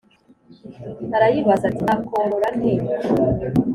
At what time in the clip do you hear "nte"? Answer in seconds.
2.57-2.73